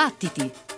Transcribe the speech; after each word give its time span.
Battiti! 0.00 0.69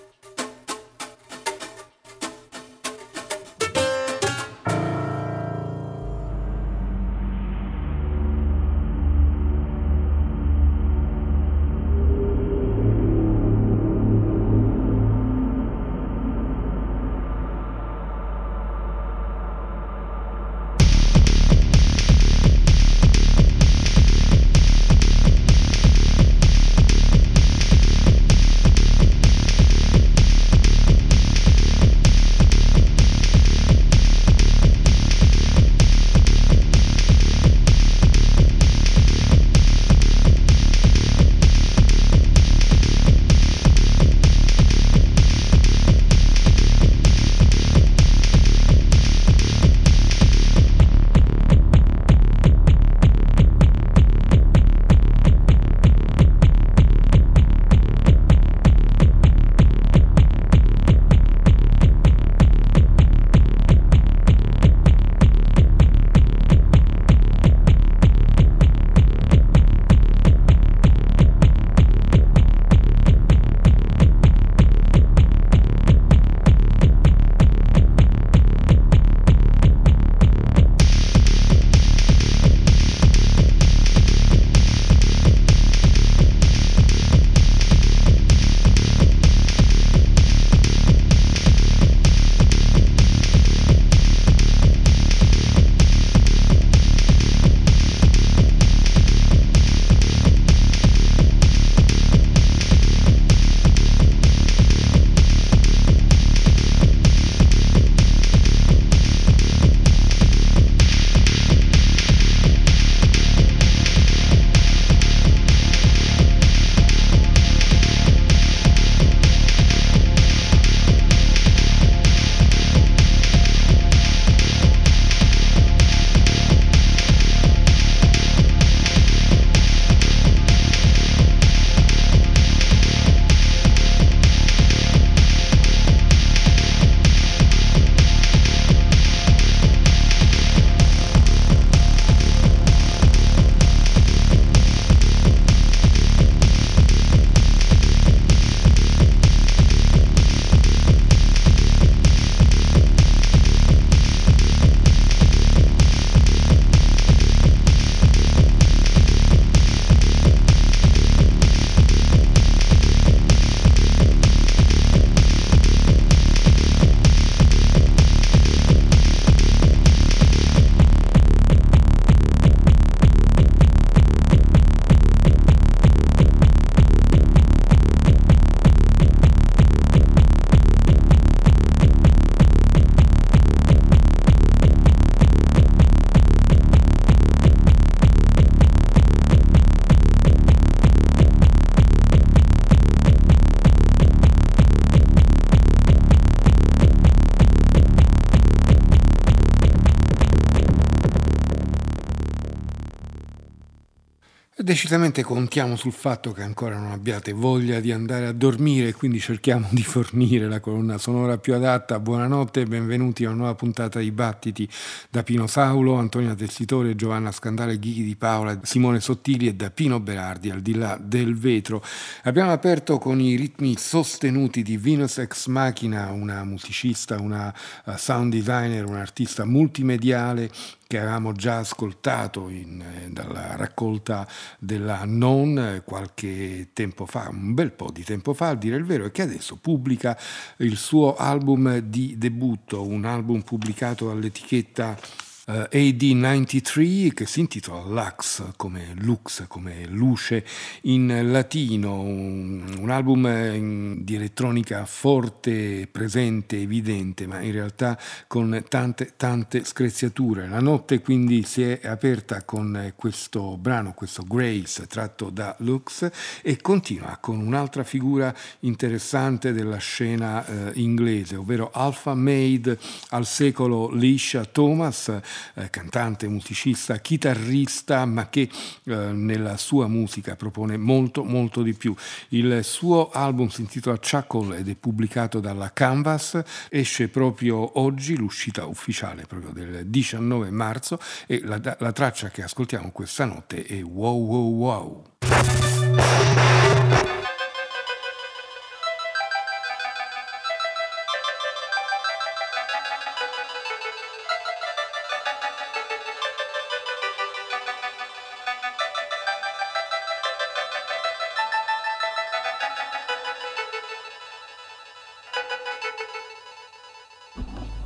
Decisamente 204.72 205.22
contiamo 205.22 205.76
sul 205.76 205.92
fatto 205.92 206.32
che 206.32 206.40
ancora 206.40 206.78
non 206.78 206.92
abbiate 206.92 207.32
voglia 207.32 207.78
di 207.78 207.92
andare 207.92 208.24
a 208.26 208.32
dormire, 208.32 208.94
quindi 208.94 209.20
cerchiamo 209.20 209.66
di 209.70 209.82
fornire 209.82 210.48
la 210.48 210.60
colonna 210.60 210.96
sonora 210.96 211.36
più 211.36 211.52
adatta. 211.52 212.00
Buonanotte 212.00 212.62
e 212.62 212.64
benvenuti 212.64 213.26
a 213.26 213.28
una 213.28 213.36
nuova 213.36 213.54
puntata 213.54 213.98
di 213.98 214.10
Battiti 214.10 214.66
da 215.10 215.22
Pino 215.22 215.46
Saulo, 215.46 215.96
Antonia 215.96 216.34
Tessitore, 216.34 216.96
Giovanna 216.96 217.32
Scandale, 217.32 217.78
Ghighi 217.78 218.02
di 218.02 218.16
Paola, 218.16 218.60
Simone 218.62 219.00
Sottili 219.00 219.46
e 219.46 219.54
da 219.54 219.70
Pino 219.70 220.00
Berardi 220.00 220.48
al 220.48 220.62
di 220.62 220.74
là 220.74 220.98
del 220.98 221.36
vetro. 221.36 221.84
Abbiamo 222.22 222.52
aperto 222.52 222.96
con 222.96 223.20
i 223.20 223.36
ritmi 223.36 223.76
sostenuti 223.76 224.62
di 224.62 224.78
Venus 224.78 225.18
Ex 225.18 225.48
Machina, 225.48 226.10
una 226.12 226.44
musicista, 226.44 227.20
una 227.20 227.54
uh, 227.84 227.92
sound 227.96 228.32
designer, 228.32 228.86
un'artista 228.86 229.44
multimediale 229.44 230.50
che 230.92 230.98
avevamo 230.98 231.32
già 231.32 231.56
ascoltato 231.56 232.50
in, 232.50 232.82
eh, 232.82 233.08
dalla 233.08 233.56
raccolta 233.56 234.28
della 234.58 235.04
Non 235.06 235.58
eh, 235.58 235.82
qualche 235.86 236.68
tempo 236.74 237.06
fa, 237.06 237.30
un 237.30 237.54
bel 237.54 237.72
po' 237.72 237.90
di 237.90 238.04
tempo 238.04 238.34
fa, 238.34 238.48
a 238.48 238.54
dire 238.54 238.76
il 238.76 238.84
vero, 238.84 239.06
e 239.06 239.10
che 239.10 239.22
adesso 239.22 239.56
pubblica 239.56 240.18
il 240.58 240.76
suo 240.76 241.16
album 241.16 241.78
di 241.78 242.18
debutto, 242.18 242.86
un 242.86 243.06
album 243.06 243.40
pubblicato 243.40 244.08
dall'etichetta 244.08 244.94
uh, 244.94 245.31
eh, 245.46 245.68
AD93 245.70 247.12
che 247.12 247.26
si 247.26 247.40
intitola 247.40 247.82
Lux 247.82 248.52
come 248.56 248.94
Lux, 248.98 249.46
come 249.48 249.86
luce 249.86 250.44
in 250.82 251.30
latino, 251.30 252.00
un, 252.00 252.76
un 252.78 252.90
album 252.90 253.26
in, 253.26 254.04
di 254.04 254.14
elettronica 254.14 254.84
forte, 254.86 255.88
presente, 255.90 256.60
evidente, 256.60 257.26
ma 257.26 257.40
in 257.40 257.52
realtà 257.52 257.98
con 258.26 258.64
tante 258.68 259.14
tante 259.16 259.64
screziature. 259.64 260.48
La 260.48 260.60
notte 260.60 261.00
quindi 261.00 261.42
si 261.42 261.62
è 261.62 261.80
aperta 261.84 262.44
con 262.44 262.92
questo 262.96 263.56
brano, 263.56 263.94
questo 263.94 264.22
Grace 264.22 264.86
tratto 264.86 265.30
da 265.30 265.54
Lux 265.58 266.08
e 266.42 266.60
continua 266.60 267.18
con 267.20 267.38
un'altra 267.38 267.84
figura 267.84 268.34
interessante 268.60 269.52
della 269.52 269.78
scena 269.78 270.44
eh, 270.44 270.72
inglese, 270.74 271.36
ovvero 271.36 271.70
Alpha 271.72 272.14
Made 272.14 272.78
al 273.10 273.26
secolo 273.26 273.90
Lisha 273.90 274.44
Thomas, 274.44 275.20
eh, 275.54 275.70
cantante, 275.70 276.28
musicista, 276.28 276.98
chitarrista, 276.98 278.04
ma 278.04 278.28
che 278.28 278.48
eh, 278.84 278.94
nella 278.94 279.56
sua 279.56 279.86
musica 279.86 280.36
propone 280.36 280.76
molto, 280.76 281.24
molto 281.24 281.62
di 281.62 281.74
più. 281.74 281.94
Il 282.28 282.60
suo 282.62 283.10
album 283.10 283.48
si 283.48 283.62
intitola 283.62 283.98
Chuckle 283.98 284.58
ed 284.58 284.68
è 284.68 284.74
pubblicato 284.74 285.40
dalla 285.40 285.72
Canvas, 285.72 286.40
esce 286.68 287.08
proprio 287.08 287.80
oggi, 287.80 288.16
l'uscita 288.16 288.66
ufficiale 288.66 289.24
proprio 289.26 289.52
del 289.52 289.86
19 289.86 290.50
marzo 290.50 290.98
e 291.26 291.40
la, 291.44 291.60
la 291.78 291.92
traccia 291.92 292.28
che 292.30 292.42
ascoltiamo 292.42 292.90
questa 292.90 293.24
notte 293.24 293.64
è 293.64 293.82
Wow 293.82 294.26
Wow 294.26 294.54
Wow. 294.54 295.81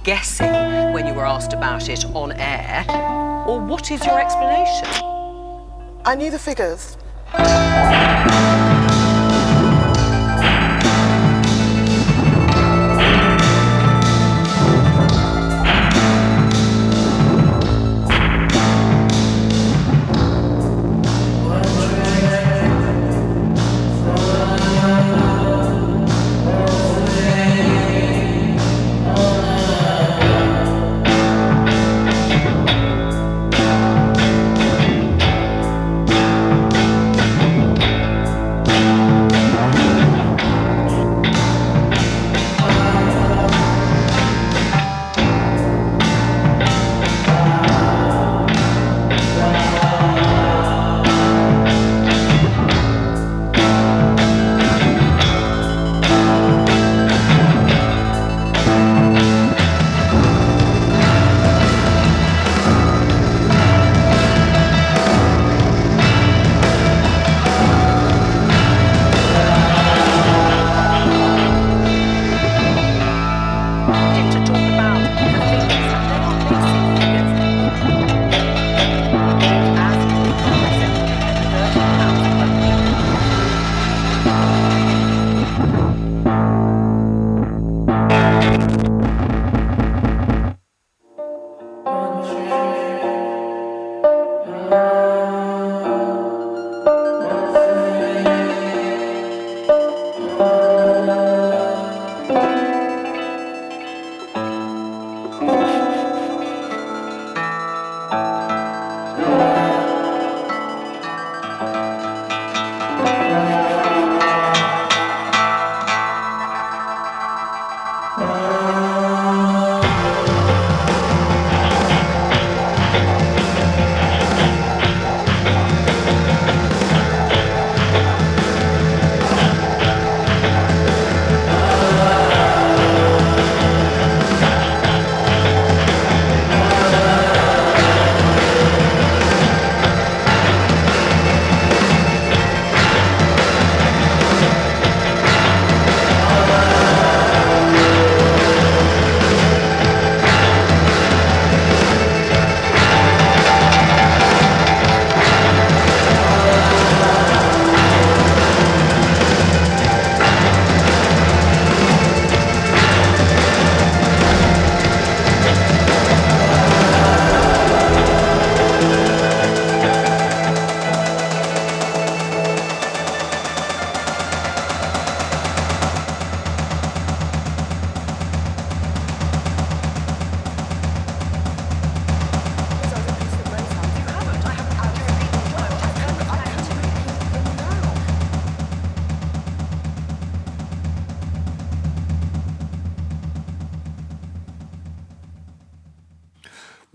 Guessing 0.06 0.53
when 0.93 1.05
you 1.05 1.12
were 1.12 1.26
asked 1.26 1.53
about 1.53 1.88
it 1.88 2.05
on 2.14 2.31
air? 2.38 2.85
Or 3.44 3.58
what 3.58 3.91
is 3.91 4.06
your 4.06 4.20
explanation? 4.20 4.87
I 6.05 6.14
knew 6.17 6.31
the 6.31 6.38
figures. 6.38 6.97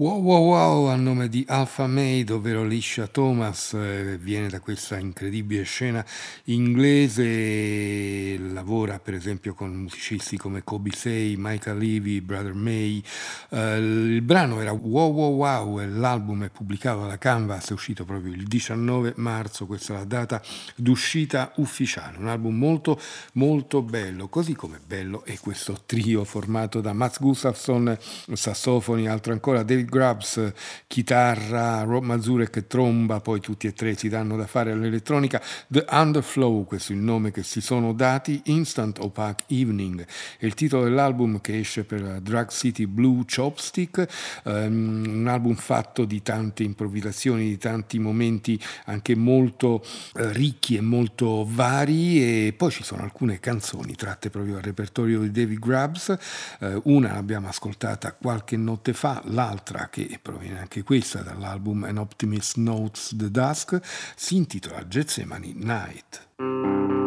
Wow 0.01 0.20
wow 0.20 0.43
wow 0.46 0.86
a 0.86 0.96
nome 0.96 1.29
di 1.29 1.46
Alpha 1.48 1.86
Maid, 1.86 2.31
ovvero 2.31 2.63
Lisha 2.63 3.05
Thomas, 3.05 3.74
eh, 3.74 4.17
viene 4.20 4.50
da 4.50 4.60
questa 4.60 4.98
incredibile 4.98 5.62
scena 5.62 6.03
inglese, 6.46 8.36
lavora 8.51 8.98
per 8.98 9.13
esempio 9.13 9.53
con 9.53 9.70
musicisti 9.70 10.38
come 10.38 10.63
Kobe 10.63 10.89
Say, 10.91 11.36
Michael 11.38 11.77
Levy, 11.77 12.20
Brother 12.20 12.55
May. 12.55 13.03
Eh, 13.50 13.77
il 13.77 14.24
brano 14.24 14.60
era 14.60 14.72
Wow 14.72 15.12
Wow 15.13 15.36
Wow 15.36 15.81
e 15.81 15.88
l'album 15.88 16.46
è 16.46 16.50
pubblicato 16.50 17.03
alla 17.03 17.20
Canvas, 17.20 17.70
è 17.70 17.74
uscito 17.74 18.03
proprio 18.03 18.34
il 18.34 18.48
19 18.48 19.13
marzo, 19.17 19.67
questa 19.67 19.93
è 19.93 19.98
la 19.98 20.05
data 20.05 20.41
d'uscita 20.75 21.51
ufficiale. 21.58 22.17
Un 22.17 22.27
album 22.27 22.58
molto 22.58 23.00
molto 23.34 23.84
bello, 23.84 24.29
così 24.29 24.55
come 24.55 24.79
bello 24.84 25.24
è 25.25 25.38
questo 25.38 25.84
trio 25.86 26.24
formato 26.24 26.81
da 26.81 26.91
Mats 26.91 27.20
Gustafsson, 27.20 27.96
sassofoni, 28.34 29.08
altro 29.08 29.34
ancora 29.34 29.62
David 29.62 29.89
Grubbs, 29.91 30.53
chitarra, 30.88 31.83
Rob 31.83 32.03
Mazurek, 32.03 32.65
tromba, 32.65 33.19
poi 33.19 33.41
tutti 33.41 33.67
e 33.67 33.74
tre 33.74 33.95
si 33.95 34.07
danno 34.07 34.38
da 34.38 34.48
fare 34.48 34.71
all'elettronica. 34.71 35.41
The 35.67 35.86
Underflow, 35.89 36.65
questo 36.65 36.93
è 36.93 36.95
il 36.95 37.01
nome 37.01 37.31
che 37.31 37.43
si 37.43 37.60
sono 37.60 37.93
dati, 37.93 38.41
Instant 38.45 39.00
Opaque 39.00 39.45
Evening, 39.50 40.05
è 40.39 40.45
il 40.45 40.53
titolo 40.53 40.86
dell'album 40.86 41.41
che 41.41 41.60
esce 41.60 41.83
per 41.83 42.21
Drug 42.21 42.50
City 42.50 42.86
Blue 42.86 43.24
Chopstick, 43.25 44.07
um, 44.45 45.03
un 45.05 45.27
album 45.27 45.55
fatto 45.55 46.05
di 46.05 46.21
tante 46.21 46.63
improvvisazioni, 46.63 47.50
di 47.50 47.57
tanti 47.57 48.00
momenti 48.00 48.60
anche 48.86 49.15
molto 49.15 49.83
uh, 49.83 50.29
ricchi 50.29 50.77
e 50.77 50.81
molto 50.81 51.45
vari 51.48 52.48
e 52.48 52.53
poi 52.53 52.71
ci 52.71 52.83
sono 52.83 53.03
alcune 53.03 53.39
canzoni 53.39 53.95
tratte 53.95 54.29
proprio 54.29 54.53
dal 54.53 54.63
repertorio 54.63 55.19
di 55.19 55.31
David 55.31 55.60
Grubbs, 55.60 56.17
uh, 56.60 56.81
una 56.86 57.13
l'abbiamo 57.13 57.50
ascoltata 57.50 58.13
qualche 58.13 58.55
notte 58.55 58.93
fa, 58.93 59.21
l'altra 59.25 59.80
che 59.89 60.19
proviene 60.21 60.59
anche 60.59 60.83
questa 60.83 61.21
dall'album 61.21 61.83
An 61.83 61.97
Optimist 61.97 62.57
Notes 62.57 63.15
the 63.15 63.31
Dusk, 63.31 63.79
si 64.15 64.35
intitola 64.35 64.88
Getsemani 64.88 65.53
Night. 65.55 67.00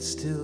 Still 0.00 0.39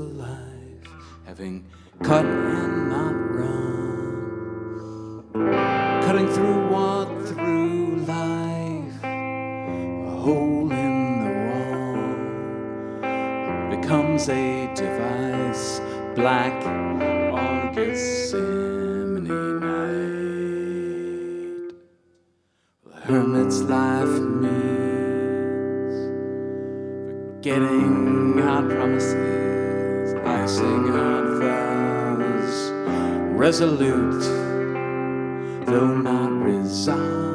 though 35.66 35.96
not 35.96 36.30
resolved. 36.30 37.25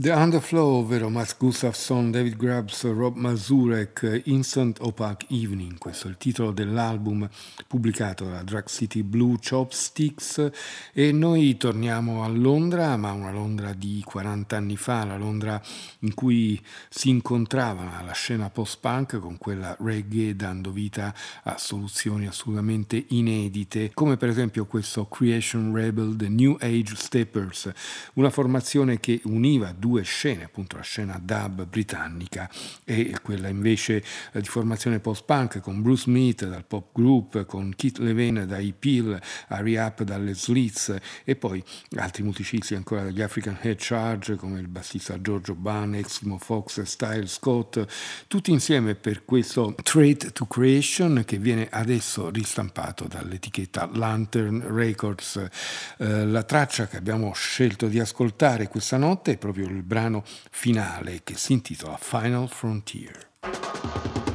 The 0.00 0.12
Underflow, 0.12 0.76
ovvero 0.76 1.08
Mats 1.08 1.36
Gustafsson, 1.36 2.12
David 2.12 2.36
Grubbs, 2.36 2.84
Rob 2.84 3.16
Mazurek, 3.16 4.22
Instant 4.26 4.78
Opaque 4.80 5.26
Evening, 5.30 5.76
questo 5.76 6.06
è 6.06 6.10
il 6.10 6.16
titolo 6.16 6.52
dell'album 6.52 7.28
pubblicato 7.68 8.24
da 8.24 8.42
Drug 8.42 8.66
City 8.66 9.02
Blue 9.02 9.36
Chopsticks. 9.38 10.50
E 10.92 11.12
noi 11.12 11.56
torniamo 11.58 12.24
a 12.24 12.28
Londra, 12.28 12.96
ma 12.96 13.12
una 13.12 13.30
Londra 13.30 13.74
di 13.74 14.02
40 14.04 14.56
anni 14.56 14.76
fa, 14.76 15.04
la 15.04 15.18
Londra 15.18 15.62
in 16.00 16.14
cui 16.14 16.60
si 16.88 17.10
incontrava 17.10 18.02
la 18.02 18.12
scena 18.12 18.48
post-punk 18.48 19.18
con 19.18 19.36
quella 19.36 19.76
reggae 19.80 20.34
dando 20.34 20.72
vita 20.72 21.14
a 21.44 21.58
soluzioni 21.58 22.26
assolutamente 22.26 23.04
inedite, 23.08 23.90
come 23.92 24.16
per 24.16 24.30
esempio 24.30 24.64
questo 24.64 25.06
Creation 25.06 25.74
Rebel 25.74 26.16
The 26.16 26.28
New 26.28 26.56
Age 26.58 26.96
Steppers, 26.96 27.70
una 28.14 28.30
formazione 28.30 28.98
che 28.98 29.20
univa 29.24 29.74
due 29.76 30.02
scene, 30.02 30.44
appunto 30.44 30.76
la 30.76 30.82
scena 30.82 31.20
dub 31.22 31.66
britannica 31.66 32.50
e 32.84 33.14
quella 33.22 33.48
invece 33.48 34.02
di 34.32 34.44
formazione 34.44 35.00
post-punk 35.00 35.60
con 35.60 35.82
Bruce 35.82 36.04
Smith 36.04 36.46
dal 36.46 36.64
pop 36.64 36.88
group, 36.92 37.44
con 37.44 37.57
Keith 37.76 37.98
Levene 37.98 38.46
dai 38.46 38.74
Peel, 38.76 39.20
Harry 39.48 39.76
Up 39.76 40.02
dalle 40.02 40.34
Slits 40.34 40.96
e 41.24 41.36
poi 41.36 41.62
altri 41.96 42.22
musicisti 42.22 42.74
ancora 42.74 43.02
dagli 43.02 43.22
African 43.22 43.58
Head 43.60 43.76
Charge 43.78 44.36
come 44.36 44.60
il 44.60 44.68
bassista 44.68 45.20
Giorgio 45.20 45.54
Ban, 45.54 45.94
Eximo 45.94 46.38
Fox, 46.38 46.82
Style 46.82 47.26
Scott, 47.26 47.84
tutti 48.26 48.50
insieme 48.50 48.94
per 48.94 49.24
questo 49.24 49.74
Trade 49.82 50.32
to 50.32 50.46
Creation 50.46 51.22
che 51.24 51.38
viene 51.38 51.68
adesso 51.70 52.30
ristampato 52.30 53.06
dall'etichetta 53.06 53.90
Lantern 53.92 54.74
Records. 54.74 55.36
Eh, 55.98 56.24
la 56.24 56.42
traccia 56.42 56.86
che 56.86 56.96
abbiamo 56.96 57.32
scelto 57.32 57.86
di 57.86 57.98
ascoltare 57.98 58.68
questa 58.68 58.96
notte 58.96 59.32
è 59.32 59.36
proprio 59.38 59.66
il 59.66 59.82
brano 59.82 60.24
finale 60.50 61.20
che 61.24 61.36
si 61.36 61.52
intitola 61.52 61.96
Final 61.96 62.48
Frontier. 62.48 64.27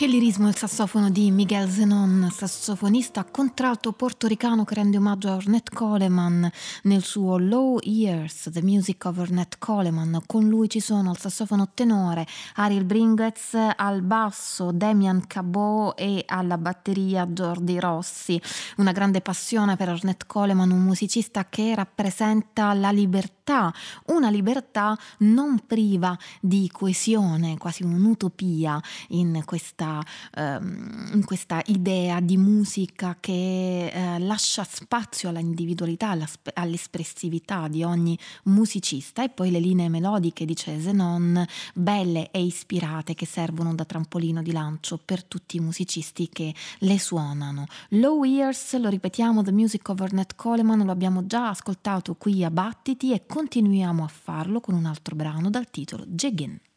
Che 0.00 0.06
lirismo 0.06 0.48
il 0.48 0.56
sassofono 0.56 1.10
di 1.10 1.30
Miguel 1.30 1.68
Zenon, 1.68 2.30
sassofonista 2.32 3.22
contralto 3.24 3.92
portoricano 3.92 4.64
che 4.64 4.76
rende 4.76 4.96
omaggio 4.96 5.28
a 5.28 5.34
Ornette 5.34 5.74
Coleman 5.74 6.50
nel 6.84 7.02
suo 7.02 7.36
Low 7.36 7.78
Years, 7.82 8.48
The 8.50 8.62
Music 8.62 9.04
of 9.04 9.18
Ornette 9.18 9.58
Coleman. 9.58 10.22
Con 10.24 10.48
lui 10.48 10.70
ci 10.70 10.80
sono 10.80 11.10
al 11.10 11.18
sassofono 11.18 11.72
tenore 11.74 12.26
Ariel 12.54 12.86
Bringetz, 12.86 13.54
al 13.76 14.00
basso 14.00 14.72
Damian 14.72 15.26
Cabot 15.26 15.92
e 16.00 16.22
alla 16.26 16.56
batteria 16.56 17.26
Jordi 17.26 17.78
Rossi. 17.78 18.40
Una 18.78 18.92
grande 18.92 19.20
passione 19.20 19.76
per 19.76 19.90
Ornette 19.90 20.24
Coleman, 20.26 20.70
un 20.70 20.80
musicista 20.80 21.46
che 21.50 21.74
rappresenta 21.74 22.72
la 22.72 22.90
libertà, 22.90 23.70
una 24.06 24.30
libertà 24.30 24.96
non 25.18 25.60
priva 25.66 26.16
di 26.40 26.70
coesione, 26.72 27.58
quasi 27.58 27.82
un'utopia 27.82 28.80
in 29.08 29.42
questa 29.44 29.88
ehm, 30.34 31.10
in 31.14 31.24
questa 31.24 31.62
idea 31.66 32.20
di 32.20 32.36
musica 32.36 33.16
che 33.18 33.86
eh, 33.88 34.18
lascia 34.18 34.64
spazio 34.64 35.28
alla 35.28 35.40
individualità, 35.40 36.16
all'espressività 36.54 37.68
di 37.68 37.82
ogni 37.82 38.18
musicista 38.44 39.24
e 39.24 39.28
poi 39.28 39.50
le 39.50 39.58
linee 39.58 39.88
melodiche, 39.88 40.44
dice 40.44 40.80
Zenon, 40.80 41.44
belle 41.74 42.30
e 42.30 42.42
ispirate 42.42 43.14
che 43.14 43.26
servono 43.26 43.74
da 43.74 43.84
trampolino 43.84 44.42
di 44.42 44.52
lancio 44.52 45.00
per 45.02 45.24
tutti 45.24 45.56
i 45.56 45.60
musicisti 45.60 46.28
che 46.28 46.54
le 46.78 46.98
suonano. 46.98 47.66
Low 47.90 48.24
Ears, 48.24 48.78
lo 48.78 48.88
ripetiamo, 48.88 49.42
The 49.42 49.52
Music 49.52 49.88
of 49.88 50.00
Ornette 50.00 50.34
Coleman, 50.36 50.84
lo 50.84 50.92
abbiamo 50.92 51.26
già 51.26 51.48
ascoltato 51.48 52.14
qui 52.14 52.44
a 52.44 52.50
Battiti 52.50 53.12
e 53.12 53.26
continuiamo 53.26 54.04
a 54.04 54.08
farlo 54.08 54.60
con 54.60 54.74
un 54.74 54.84
altro 54.84 55.16
brano 55.16 55.50
dal 55.50 55.70
titolo 55.70 56.04
Jiggin'. 56.06 56.69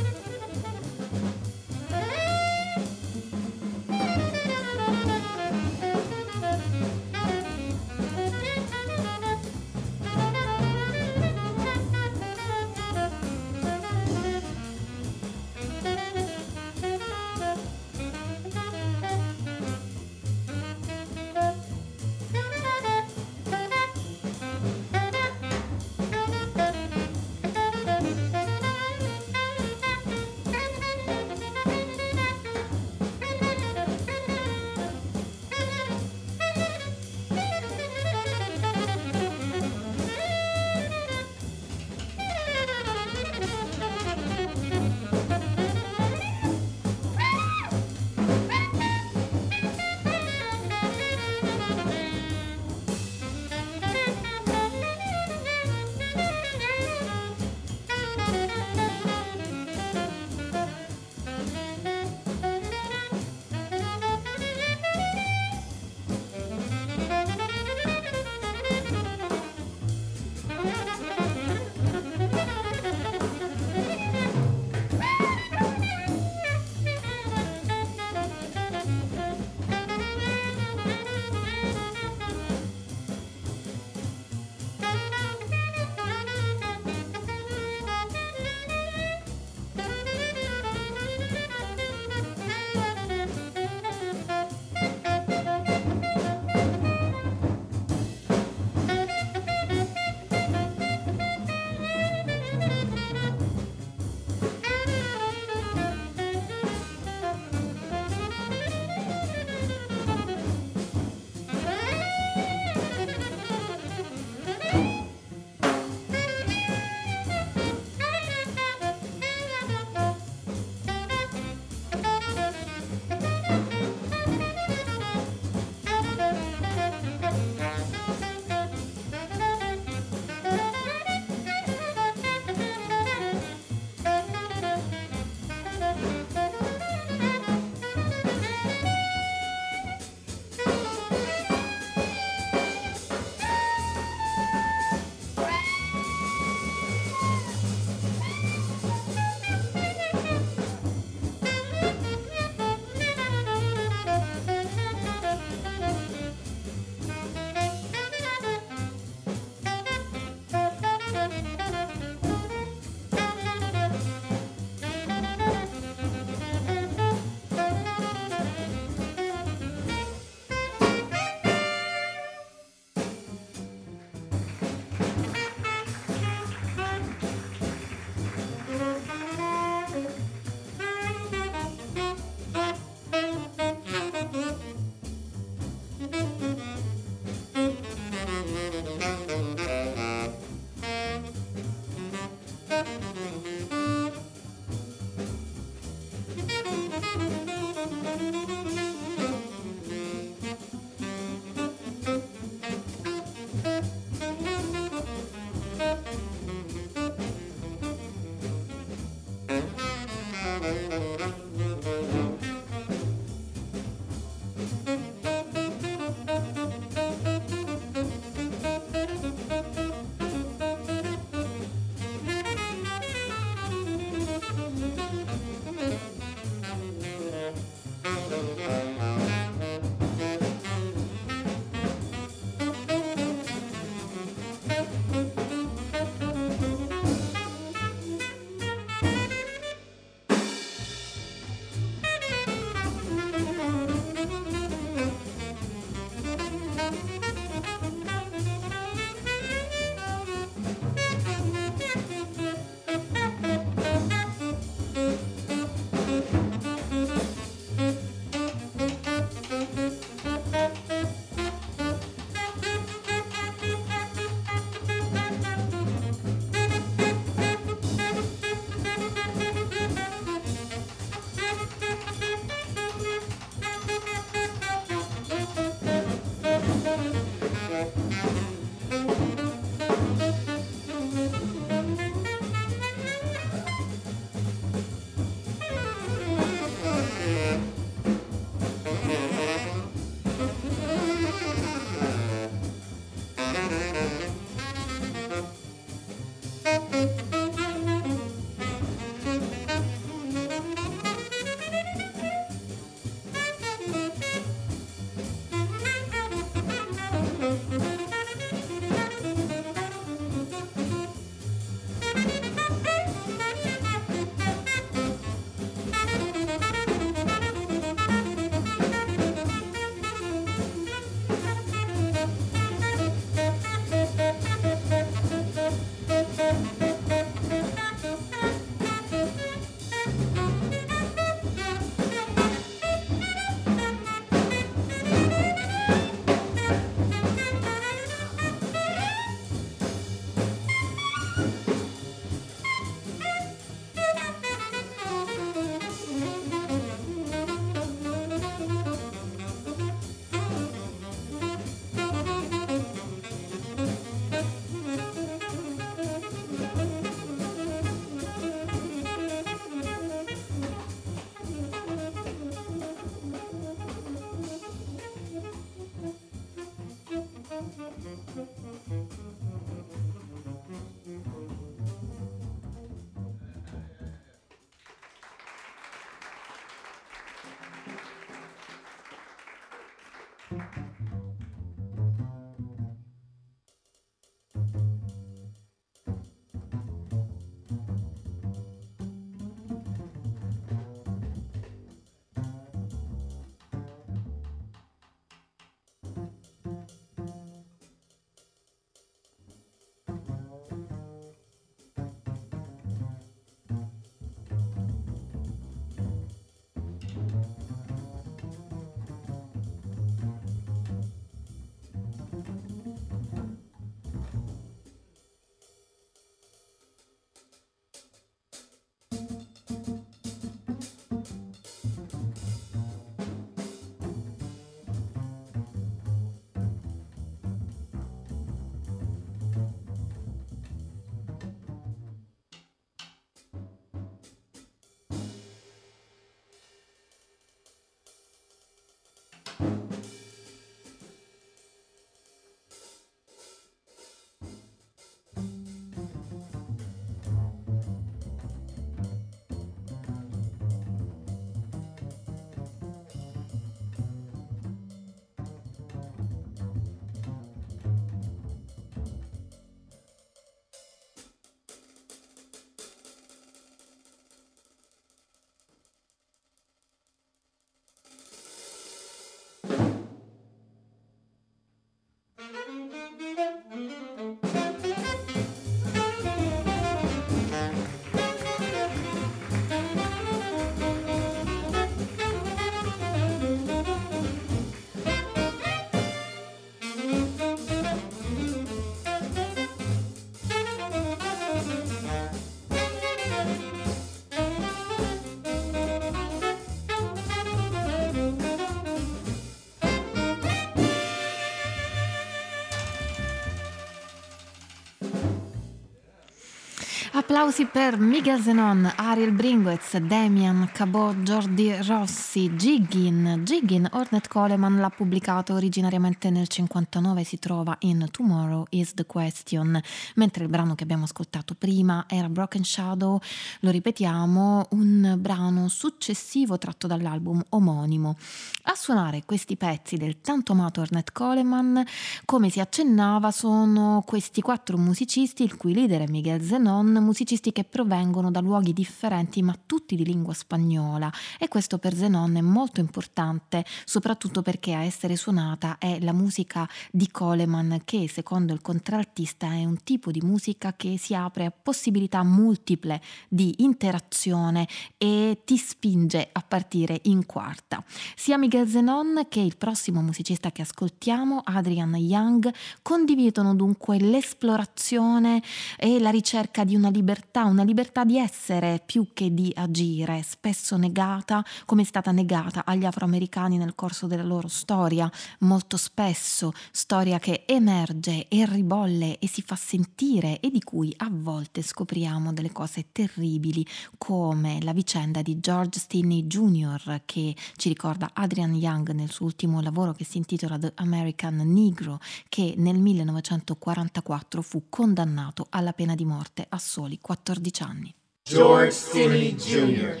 Applausi 507.26 507.64
per 507.64 507.98
Miguel 507.98 508.38
Zenon, 508.38 508.92
Ariel 508.96 509.32
Bringuez, 509.32 509.96
Damian, 509.96 510.68
Cabot, 510.74 511.16
Jordi 511.22 511.74
Rossi, 511.80 512.50
Jiggin. 512.50 513.40
Jiggin, 513.42 513.88
Ornette 513.92 514.28
Coleman 514.28 514.78
l'ha 514.78 514.90
pubblicato 514.90 515.54
originariamente 515.54 516.28
nel 516.28 516.48
59, 516.48 517.24
si 517.24 517.38
trova 517.38 517.74
in 517.80 518.06
Tomorrow 518.10 518.66
is 518.68 518.92
the 518.92 519.06
Question, 519.06 519.80
mentre 520.16 520.44
il 520.44 520.50
brano 520.50 520.74
che 520.74 520.82
abbiamo 520.82 521.04
ascoltato 521.04 521.54
prima 521.54 522.04
era 522.08 522.28
Broken 522.28 522.62
Shadow, 522.62 523.18
lo 523.60 523.70
ripetiamo, 523.70 524.66
un 524.72 525.16
brano 525.18 525.68
successivo 525.68 526.58
tratto 526.58 526.86
dall'album 526.86 527.42
omonimo. 527.48 528.18
A 528.64 528.74
suonare 528.74 529.22
questi 529.24 529.56
pezzi 529.56 529.96
del 529.96 530.20
tanto 530.20 530.52
amato 530.52 530.82
Ornette 530.82 531.12
Coleman, 531.12 531.82
come 532.26 532.50
si 532.50 532.60
accennava, 532.60 533.30
sono 533.30 534.02
questi 534.06 534.42
quattro 534.42 534.76
musicisti, 534.76 535.42
il 535.42 535.56
cui 535.56 535.72
leader 535.72 536.02
è 536.02 536.06
Miguel 536.06 536.42
Zenon, 536.42 537.12
musicisti 537.14 537.52
che 537.52 537.62
provengono 537.62 538.32
da 538.32 538.40
luoghi 538.40 538.72
differenti 538.72 539.40
ma 539.40 539.56
tutti 539.64 539.94
di 539.94 540.04
lingua 540.04 540.34
spagnola 540.34 541.12
e 541.38 541.46
questo 541.46 541.78
per 541.78 541.94
Zenon 541.94 542.34
è 542.34 542.40
molto 542.40 542.80
importante 542.80 543.64
soprattutto 543.84 544.42
perché 544.42 544.74
a 544.74 544.82
essere 544.82 545.14
suonata 545.14 545.78
è 545.78 546.00
la 546.00 546.12
musica 546.12 546.68
di 546.90 547.08
Coleman 547.08 547.82
che 547.84 548.08
secondo 548.08 548.52
il 548.52 548.60
contraltista 548.60 549.52
è 549.52 549.64
un 549.64 549.84
tipo 549.84 550.10
di 550.10 550.22
musica 550.22 550.74
che 550.74 550.98
si 550.98 551.14
apre 551.14 551.44
a 551.44 551.52
possibilità 551.52 552.24
multiple 552.24 553.00
di 553.28 553.54
interazione 553.58 554.66
e 554.98 555.42
ti 555.44 555.56
spinge 555.56 556.30
a 556.32 556.42
partire 556.46 556.98
in 557.04 557.26
quarta. 557.26 557.84
Sia 558.16 558.36
Miguel 558.36 558.66
Zenon 558.68 559.26
che 559.28 559.38
il 559.38 559.56
prossimo 559.56 560.02
musicista 560.02 560.50
che 560.50 560.62
ascoltiamo, 560.62 561.42
Adrian 561.44 561.94
Young, 561.94 562.52
condividono 562.82 563.54
dunque 563.54 563.98
l'esplorazione 563.98 565.40
e 565.76 566.00
la 566.00 566.10
ricerca 566.10 566.64
di 566.64 566.74
una 566.74 566.88
libertà, 566.88 567.03
una 567.44 567.64
libertà 567.64 568.04
di 568.04 568.16
essere 568.16 568.82
più 568.84 569.08
che 569.12 569.34
di 569.34 569.52
agire, 569.54 570.22
spesso 570.22 570.76
negata 570.76 571.44
come 571.66 571.82
è 571.82 571.84
stata 571.84 572.12
negata 572.12 572.64
agli 572.64 572.86
afroamericani 572.86 573.58
nel 573.58 573.74
corso 573.74 574.06
della 574.06 574.22
loro 574.22 574.48
storia, 574.48 575.10
molto 575.40 575.76
spesso 575.76 576.52
storia 576.70 577.18
che 577.18 577.44
emerge 577.46 578.28
e 578.28 578.46
ribolle 578.46 579.18
e 579.18 579.28
si 579.28 579.42
fa 579.42 579.54
sentire 579.54 580.40
e 580.40 580.50
di 580.50 580.62
cui 580.62 580.94
a 580.96 581.08
volte 581.10 581.60
scopriamo 581.60 582.32
delle 582.32 582.52
cose 582.52 582.86
terribili 582.90 583.66
come 583.98 584.60
la 584.62 584.72
vicenda 584.72 585.20
di 585.20 585.38
George 585.40 585.78
Stinney 585.78 586.26
Jr. 586.26 587.02
che 587.04 587.36
ci 587.56 587.68
ricorda 587.68 588.10
Adrian 588.14 588.54
Young 588.54 588.90
nel 588.92 589.10
suo 589.10 589.26
ultimo 589.26 589.60
lavoro 589.60 589.92
che 589.92 590.04
si 590.04 590.16
intitola 590.16 590.58
The 590.58 590.72
American 590.76 591.36
Negro 591.36 592.00
che 592.28 592.54
nel 592.56 592.78
1944 592.78 594.42
fu 594.42 594.64
condannato 594.70 595.46
alla 595.50 595.72
pena 595.72 595.94
di 595.94 596.04
morte 596.04 596.46
a 596.48 596.58
soli 596.58 596.93
14 597.00 597.62
anni. 597.64 597.94
George 598.22 598.70
Stinney 598.72 599.34
Jr. 599.36 600.00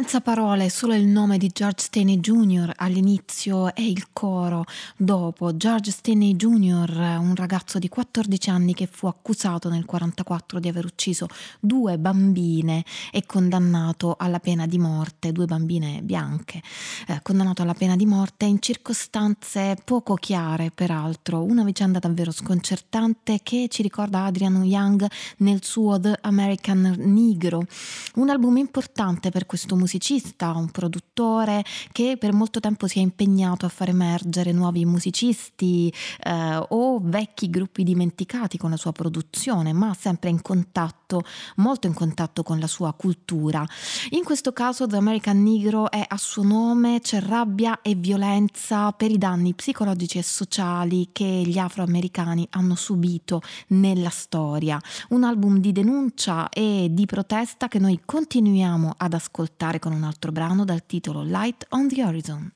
Senza 0.00 0.22
parole, 0.22 0.70
solo 0.70 0.94
il 0.94 1.04
nome 1.04 1.36
di 1.36 1.50
George 1.52 1.82
Stanley 1.82 2.20
Jr. 2.20 2.72
all'inizio 2.76 3.74
e 3.74 3.86
il 3.86 4.06
coro 4.14 4.64
dopo. 4.96 5.54
George 5.58 5.90
Stanley 5.90 6.36
Jr., 6.36 7.18
un 7.20 7.34
ragazzo 7.34 7.78
di 7.78 7.90
14 7.90 8.48
anni 8.48 8.72
che 8.72 8.88
fu 8.90 9.08
accusato 9.08 9.68
nel 9.68 9.84
1944 9.86 10.58
di 10.58 10.68
aver 10.68 10.86
ucciso 10.86 11.26
due 11.60 11.98
bambine 11.98 12.82
e 13.12 13.26
condannato 13.26 14.16
alla 14.18 14.38
pena 14.38 14.66
di 14.66 14.78
morte, 14.78 15.32
due 15.32 15.44
bambine 15.44 16.00
bianche, 16.02 16.62
eh, 17.06 17.20
condannato 17.20 17.60
alla 17.60 17.74
pena 17.74 17.94
di 17.94 18.06
morte 18.06 18.46
in 18.46 18.58
circostanze 18.62 19.76
poco 19.84 20.14
chiare, 20.14 20.70
peraltro. 20.74 21.42
Una 21.42 21.62
vicenda 21.62 21.98
davvero 21.98 22.30
sconcertante 22.30 23.40
che 23.42 23.66
ci 23.68 23.82
ricorda 23.82 24.24
Adrian 24.24 24.64
Young 24.64 25.06
nel 25.38 25.62
suo 25.62 26.00
The 26.00 26.16
American 26.22 26.94
Negro, 27.00 27.66
un 28.14 28.30
album 28.30 28.56
importante 28.56 29.28
per 29.28 29.44
questo 29.44 29.58
questo 29.60 29.76
musicista, 29.90 30.52
un 30.52 30.70
produttore 30.70 31.64
che 31.90 32.16
per 32.16 32.32
molto 32.32 32.60
tempo 32.60 32.86
si 32.86 32.98
è 32.98 33.02
impegnato 33.02 33.66
a 33.66 33.68
far 33.68 33.88
emergere 33.88 34.52
nuovi 34.52 34.84
musicisti 34.84 35.92
eh, 36.22 36.64
o 36.68 37.00
vecchi 37.02 37.50
gruppi 37.50 37.82
dimenticati 37.82 38.56
con 38.56 38.70
la 38.70 38.76
sua 38.76 38.92
produzione, 38.92 39.72
ma 39.72 39.92
sempre 39.98 40.30
in 40.30 40.40
contatto, 40.42 41.22
molto 41.56 41.88
in 41.88 41.94
contatto 41.94 42.44
con 42.44 42.60
la 42.60 42.68
sua 42.68 42.92
cultura. 42.92 43.66
In 44.10 44.22
questo 44.22 44.52
caso 44.52 44.86
The 44.86 44.96
American 44.96 45.42
Negro 45.42 45.90
è 45.90 46.04
a 46.06 46.16
suo 46.16 46.44
nome, 46.44 47.00
c'è 47.00 47.20
rabbia 47.20 47.80
e 47.82 47.96
violenza 47.96 48.92
per 48.92 49.10
i 49.10 49.18
danni 49.18 49.54
psicologici 49.54 50.18
e 50.18 50.22
sociali 50.22 51.08
che 51.10 51.24
gli 51.24 51.58
afroamericani 51.58 52.46
hanno 52.50 52.76
subito 52.76 53.42
nella 53.68 54.10
storia. 54.10 54.80
Un 55.08 55.24
album 55.24 55.58
di 55.58 55.72
denuncia 55.72 56.48
e 56.48 56.88
di 56.90 57.06
protesta 57.06 57.66
che 57.66 57.80
noi 57.80 58.00
continuiamo 58.04 58.94
ad 58.96 59.14
ascoltare 59.14 59.69
con 59.78 59.92
un 59.92 60.02
altro 60.02 60.32
brano 60.32 60.64
dal 60.64 60.84
titolo 60.84 61.22
Light 61.22 61.66
on 61.70 61.88
the 61.88 62.02
Horizon. 62.02 62.52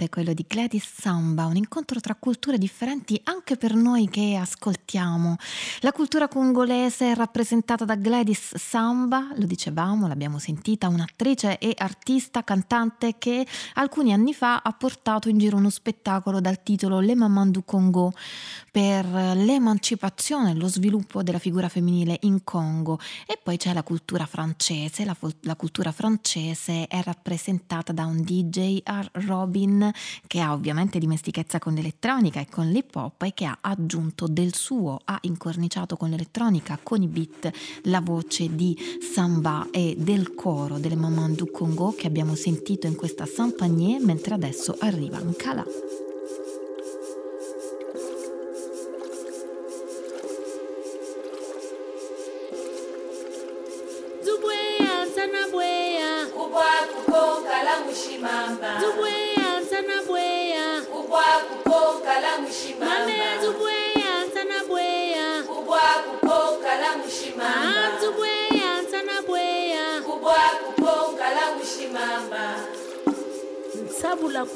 Decomprimente 0.00 0.08
quello 0.08 0.32
di 0.32 0.46
Gladys 0.48 1.00
Samba, 1.00 1.29
un 1.50 1.56
incontro 1.56 2.00
tra 2.00 2.14
culture 2.14 2.58
differenti 2.58 3.20
anche 3.24 3.56
per 3.56 3.74
noi 3.74 4.08
che 4.08 4.36
ascoltiamo. 4.36 5.36
La 5.80 5.92
cultura 5.92 6.28
congolese 6.28 7.12
è 7.12 7.14
rappresentata 7.14 7.84
da 7.84 7.96
Gladys 7.96 8.56
Samba, 8.56 9.28
lo 9.34 9.46
dicevamo, 9.46 10.06
l'abbiamo 10.06 10.38
sentita, 10.38 10.88
un'attrice 10.88 11.58
e 11.58 11.74
artista 11.76 12.42
cantante 12.44 13.16
che 13.18 13.46
alcuni 13.74 14.12
anni 14.12 14.32
fa 14.32 14.62
ha 14.62 14.72
portato 14.72 15.28
in 15.28 15.38
giro 15.38 15.56
uno 15.56 15.70
spettacolo 15.70 16.40
dal 16.40 16.62
titolo 16.62 17.00
Le 17.00 17.14
Maman 17.14 17.50
du 17.50 17.64
Congo 17.64 18.12
per 18.70 19.04
l'emancipazione 19.06 20.52
e 20.52 20.54
lo 20.54 20.68
sviluppo 20.68 21.22
della 21.22 21.38
figura 21.38 21.68
femminile 21.68 22.18
in 22.22 22.44
Congo. 22.44 22.98
E 23.26 23.38
poi 23.42 23.56
c'è 23.56 23.72
la 23.72 23.82
cultura 23.82 24.26
francese, 24.26 25.04
la, 25.04 25.16
la 25.40 25.56
cultura 25.56 25.92
francese 25.92 26.86
è 26.86 27.02
rappresentata 27.02 27.92
da 27.92 28.04
un 28.06 28.22
DJ 28.22 28.80
R. 28.84 29.10
Robin 29.26 29.90
che 30.26 30.40
ha 30.40 30.52
ovviamente 30.52 30.98
dimestichezza 31.40 31.58
con 31.58 31.74
l'elettronica 31.74 32.40
e 32.40 32.46
con 32.48 32.68
l'hip 32.68 32.94
hop 32.94 33.22
e 33.22 33.32
che 33.34 33.44
ha 33.44 33.58
aggiunto 33.60 34.26
del 34.26 34.54
suo, 34.54 35.00
ha 35.04 35.18
incorniciato 35.22 35.96
con 35.96 36.10
l'elettronica, 36.10 36.78
con 36.82 37.02
i 37.02 37.06
beat, 37.06 37.50
la 37.84 38.00
voce 38.00 38.54
di 38.54 38.76
Samba 39.12 39.68
e 39.70 39.96
del 39.98 40.34
coro 40.34 40.78
delle 40.78 40.96
Maman 40.96 41.34
du 41.34 41.50
Congo 41.50 41.94
che 41.96 42.06
abbiamo 42.06 42.34
sentito 42.34 42.86
in 42.86 42.96
questa 42.96 43.26
Sampagné 43.26 43.98
mentre 44.00 44.34
adesso 44.34 44.76
arriva 44.78 45.18
Nkala. 45.18 45.89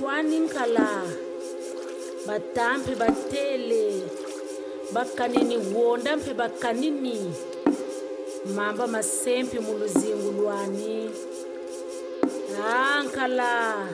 bafwani 0.00 0.48
batampe 0.48 0.94
batambi 2.26 2.94
batele. 2.94 4.02
Bakanini 4.92 5.56
wonda 5.74 6.16
mphi 6.16 6.34
bakanini. 6.34 7.34
Mamba 8.54 8.86
masemphi 8.86 9.58
muluzingu 9.58 10.30
lwani. 10.42 11.10
Ankhala 12.66 13.88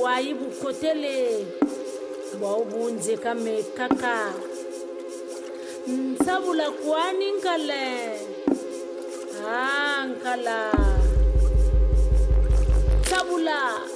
wayi 0.00 0.34
bukotele. 0.34 1.46
Bwaubunje 2.40 3.16
kamekaka 3.16 4.32
nsabula 5.86 6.70
kwani 6.70 7.32
nkale? 7.32 8.20
Ankala 9.48 10.72
nsabula 13.00 13.95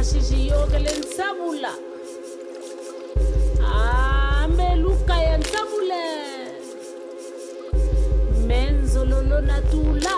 amashishi 0.00 0.48
yokele 0.48 0.90
ntsavula 0.98 1.72
hambe 3.62 4.76
luka 4.76 5.14
ya 5.22 5.38
ntsavule 5.38 6.02
menzololo 8.46 9.40
na 9.40 9.62
tula. 9.70 10.14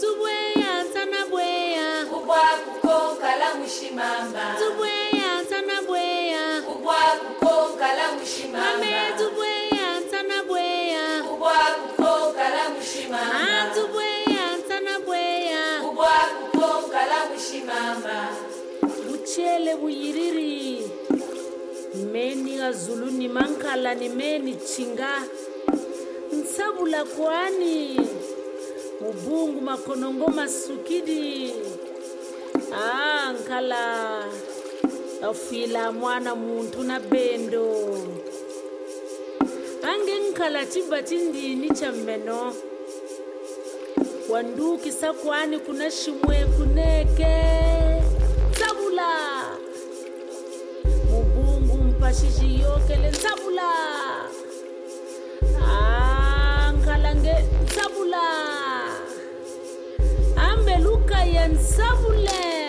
Tubweya 0.00 0.72
ntsana 0.84 1.20
bweya. 1.30 1.88
Ubwakukokala 2.16 3.48
mushimamba. 3.58 4.44
Tubweya 4.60 5.30
ntsana 5.42 5.76
bweya. 5.86 6.44
Ubwakukonkala 6.72 8.04
mushimamba. 8.18 8.86
Bushele 19.36 19.76
buyiriri. 19.76 20.82
Meni 22.12 22.56
ga 22.56 22.72
zulu 22.72 23.10
ni 23.94 24.08
meni 24.08 24.54
chinga. 24.56 25.22
Nsabula 26.32 27.04
kwani. 27.04 28.00
Mubungu 29.00 29.60
makonongo 29.60 30.26
masukidi. 30.28 31.52
Ah 32.72 33.32
nkala. 33.32 34.24
Afila 35.22 35.92
mwana 35.92 36.34
muntu 36.34 36.82
na 36.82 37.00
bendo. 37.00 37.98
Ange 39.82 40.18
nkhala 40.30 40.66
chiba 40.66 41.02
chindini 41.02 41.70
cha 41.70 41.92
mmeno 41.92 42.54
wandukisa 44.28 45.12
kwani 45.12 45.58
kuna 45.58 45.90
shimwe 45.90 46.46
kuneke 46.56 47.75
mashishi 52.16 52.60
yokele 52.60 53.08
ntsavula 53.10 53.70
ankhalange 56.64 57.34
ntsavula 57.62 58.24
ambeluka 60.48 61.18
ye 61.34 61.44
ntsavule 61.52 62.65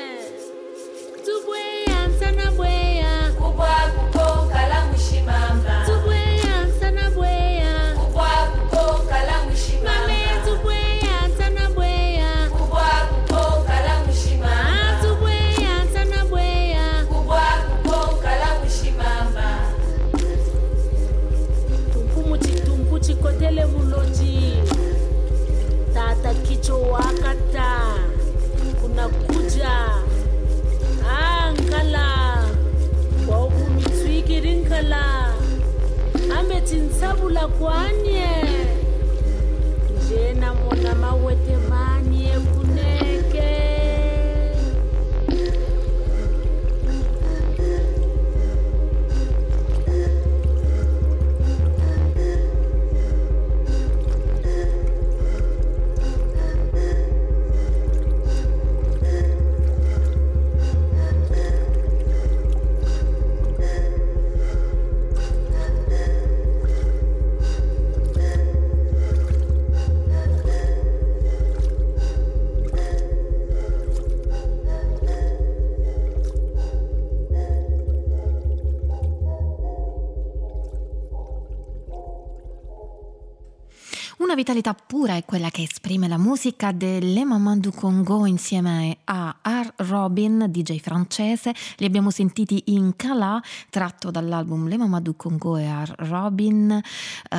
Una 84.47 84.55
vitalità 84.55 84.81
pura 84.87 85.17
è 85.17 85.25
quella 85.25 85.49
che 85.49 85.63
esprime 85.63 86.07
la 86.07 86.17
musica 86.17 86.71
delle 86.71 87.25
Mamadou 87.25 87.73
Congo 87.73 88.25
insieme 88.25 88.99
a 89.03 89.39
R. 89.43 89.73
Robin, 89.87 90.45
DJ 90.47 90.79
francese. 90.79 91.53
Li 91.75 91.85
abbiamo 91.85 92.11
sentiti 92.11 92.63
in 92.67 92.95
Kala, 92.95 93.43
tratto 93.69 94.09
dall'album 94.09 94.69
Le 94.69 94.77
Mamadou 94.77 95.17
Congo 95.17 95.57
e 95.57 95.67
R. 95.67 95.93
Robin. 95.97 96.71
Eh, 96.71 97.37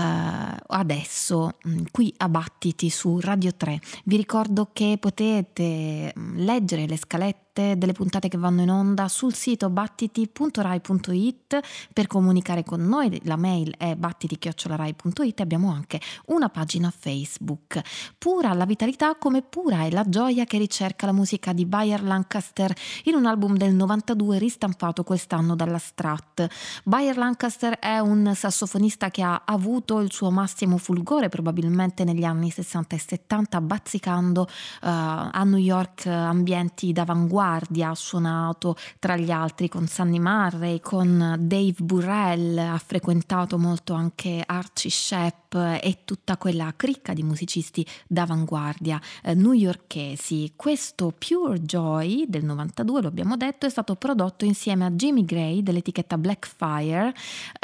adesso, 0.66 1.56
mh, 1.62 1.84
qui 1.90 2.12
a 2.18 2.28
Battiti 2.28 2.90
su 2.90 3.18
Radio 3.20 3.54
3. 3.56 3.80
Vi 4.04 4.16
ricordo 4.16 4.68
che 4.74 4.98
potete 5.00 6.12
mh, 6.14 6.44
leggere 6.44 6.86
le 6.86 6.98
scalette 6.98 7.47
delle 7.58 7.92
puntate 7.92 8.28
che 8.28 8.38
vanno 8.38 8.62
in 8.62 8.70
onda 8.70 9.08
sul 9.08 9.34
sito 9.34 9.70
battiti.rai.it 9.70 11.60
per 11.92 12.06
comunicare 12.06 12.62
con 12.62 12.86
noi. 12.86 13.20
La 13.24 13.36
mail 13.36 13.74
è 13.76 13.94
battiti.rai.it 13.94 15.40
e 15.40 15.42
abbiamo 15.42 15.70
anche 15.70 16.00
una 16.26 16.48
pagina 16.48 16.92
Facebook. 16.96 17.80
Pura 18.16 18.52
la 18.54 18.64
vitalità 18.64 19.16
come 19.16 19.42
pura 19.42 19.84
è 19.84 19.90
la 19.90 20.04
gioia 20.08 20.44
che 20.44 20.58
ricerca 20.58 21.06
la 21.06 21.12
musica 21.12 21.52
di 21.52 21.66
Bayer 21.66 22.02
Lancaster 22.02 22.74
in 23.04 23.14
un 23.14 23.26
album 23.26 23.56
del 23.56 23.74
92 23.74 24.38
ristampato 24.38 25.04
quest'anno 25.04 25.54
dalla 25.54 25.78
Strat. 25.78 26.46
Bayer 26.84 27.16
Lancaster 27.16 27.78
è 27.78 27.98
un 27.98 28.32
sassofonista 28.34 29.10
che 29.10 29.22
ha 29.22 29.42
avuto 29.44 30.00
il 30.00 30.12
suo 30.12 30.30
massimo 30.30 30.76
fulgore 30.76 31.28
probabilmente 31.28 32.04
negli 32.04 32.24
anni 32.24 32.50
60 32.50 32.96
e 32.96 32.98
70 32.98 33.60
bazzicando 33.60 34.46
eh, 34.46 34.50
a 34.80 35.42
New 35.44 35.58
York 35.58 36.06
eh, 36.06 36.10
ambienti 36.10 36.92
d'avanguardia, 36.92 37.47
ha 37.56 37.94
suonato 37.94 38.76
tra 38.98 39.16
gli 39.16 39.30
altri 39.30 39.68
con 39.68 39.86
Sunny 39.86 40.18
Marray, 40.18 40.80
con 40.80 41.36
Dave 41.38 41.74
Burrell, 41.78 42.58
ha 42.58 42.80
frequentato 42.84 43.58
molto 43.58 43.94
anche 43.94 44.42
Archie 44.44 44.90
Shepp 44.90 45.47
e 45.56 46.00
tutta 46.04 46.36
quella 46.36 46.74
cricca 46.76 47.14
di 47.14 47.22
musicisti 47.22 47.84
d'avanguardia 48.06 49.00
eh, 49.22 49.34
newyorkesi. 49.34 50.52
Questo 50.54 51.14
Pure 51.16 51.62
Joy 51.62 52.26
del 52.28 52.44
92, 52.44 53.02
lo 53.02 53.08
abbiamo 53.08 53.36
detto, 53.36 53.66
è 53.66 53.70
stato 53.70 53.94
prodotto 53.94 54.44
insieme 54.44 54.84
a 54.84 54.90
Jimmy 54.90 55.24
Gray 55.24 55.62
dell'etichetta 55.62 56.18
Blackfire. 56.18 57.14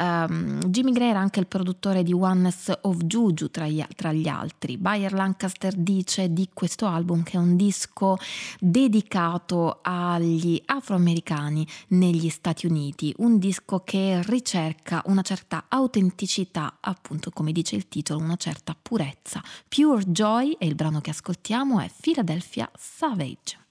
Um, 0.00 0.60
Jimmy 0.60 0.92
Gray 0.92 1.10
era 1.10 1.20
anche 1.20 1.40
il 1.40 1.46
produttore 1.46 2.02
di 2.02 2.12
Oneness 2.12 2.72
of 2.82 3.02
Juju 3.04 3.50
tra 3.50 3.66
gli, 3.66 3.84
tra 3.94 4.12
gli 4.12 4.28
altri. 4.28 4.78
Bayer 4.78 5.12
Lancaster 5.12 5.74
dice 5.74 6.32
di 6.32 6.48
questo 6.52 6.86
album 6.86 7.22
che 7.22 7.32
è 7.32 7.40
un 7.40 7.56
disco 7.56 8.16
dedicato 8.58 9.80
agli 9.82 10.60
afroamericani 10.64 11.66
negli 11.88 12.28
Stati 12.28 12.66
Uniti, 12.66 13.12
un 13.18 13.38
disco 13.38 13.80
che 13.84 14.22
ricerca 14.24 15.02
una 15.06 15.22
certa 15.22 15.64
autenticità, 15.68 16.78
appunto 16.80 17.30
come 17.30 17.52
dice 17.52 17.73
il 17.74 17.88
titolo, 17.88 18.20
una 18.20 18.36
certa 18.36 18.76
purezza. 18.80 19.42
Pure 19.68 20.04
Joy 20.04 20.56
e 20.58 20.66
il 20.66 20.74
brano 20.74 21.00
che 21.00 21.10
ascoltiamo 21.10 21.80
è 21.80 21.90
Philadelphia 22.00 22.70
Savage. 22.76 23.62